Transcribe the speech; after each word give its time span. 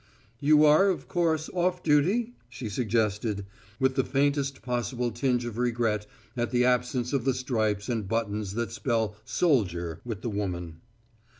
"You 0.39 0.65
are, 0.65 0.89
of 0.89 1.07
course, 1.07 1.47
off 1.53 1.83
duty?" 1.83 2.33
she 2.49 2.69
suggested, 2.69 3.45
with 3.79 3.93
the 3.93 4.03
faintest 4.03 4.63
possible 4.63 5.11
tinge 5.11 5.45
of 5.45 5.59
regret 5.59 6.07
at 6.35 6.49
the 6.49 6.65
absence 6.65 7.13
of 7.13 7.23
the 7.23 7.35
stripes 7.35 7.87
and 7.87 8.07
buttons 8.07 8.55
that 8.55 8.71
spell 8.71 9.15
"soldier" 9.25 10.01
with 10.03 10.21
the 10.23 10.29
woman. 10.31 10.81